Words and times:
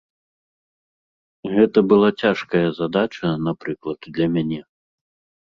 Гэта 1.55 1.79
была 1.91 2.09
цяжкая 2.23 2.63
задача, 2.79 3.27
напрыклад, 3.51 3.99
для 4.17 4.27
мяне. 4.35 4.61